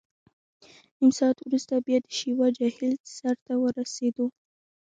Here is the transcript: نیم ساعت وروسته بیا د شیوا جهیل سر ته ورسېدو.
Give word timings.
نیم 0.99 1.11
ساعت 1.19 1.37
وروسته 1.41 1.73
بیا 1.85 1.97
د 2.03 2.07
شیوا 2.17 2.47
جهیل 2.57 2.95
سر 3.15 3.35
ته 3.45 3.53
ورسېدو. 3.61 4.25